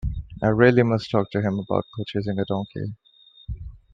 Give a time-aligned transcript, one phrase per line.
[0.41, 2.95] I really must talk to him about purchasing a donkey.